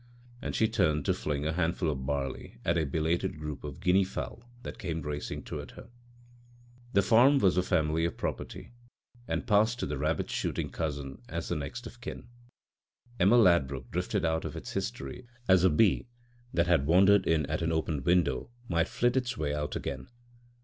[0.41, 4.03] And she turned to fling a handful of barley at a belated group of guinea
[4.03, 8.73] fowl that came racing toward her.*The farm was a family property,
[9.27, 12.27] and passed to the rabbit shooting cousin as the next of kin.
[13.19, 16.07] Emma Ladbruk drifted out of its history as a bee
[16.51, 20.07] that had wandered in at an open window might flit its way out again.